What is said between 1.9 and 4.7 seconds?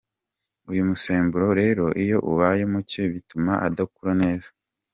iyo ubaye muke bituma adakura neza.